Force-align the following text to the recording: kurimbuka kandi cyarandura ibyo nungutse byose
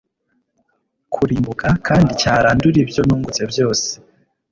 kurimbuka 1.13 1.67
kandi 1.87 2.09
cyarandura 2.21 2.77
ibyo 2.83 3.01
nungutse 3.07 3.41
byose 3.51 3.87